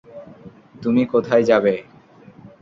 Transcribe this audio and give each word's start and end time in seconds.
তুমি 0.81 1.01
কোথায় 1.13 1.43
যাবে? 1.43 1.73